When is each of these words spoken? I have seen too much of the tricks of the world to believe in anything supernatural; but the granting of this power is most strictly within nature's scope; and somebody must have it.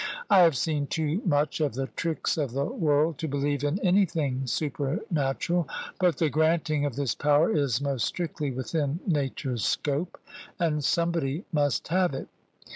I 0.31 0.39
have 0.39 0.57
seen 0.57 0.87
too 0.87 1.21
much 1.25 1.59
of 1.61 1.75
the 1.75 1.85
tricks 1.85 2.35
of 2.35 2.53
the 2.53 2.65
world 2.65 3.19
to 3.19 3.27
believe 3.27 3.63
in 3.63 3.77
anything 3.85 4.47
supernatural; 4.47 5.67
but 5.99 6.17
the 6.17 6.27
granting 6.27 6.85
of 6.85 6.95
this 6.95 7.13
power 7.13 7.55
is 7.55 7.79
most 7.79 8.05
strictly 8.07 8.49
within 8.49 8.99
nature's 9.05 9.63
scope; 9.63 10.19
and 10.59 10.83
somebody 10.83 11.45
must 11.53 11.89
have 11.89 12.15
it. 12.15 12.29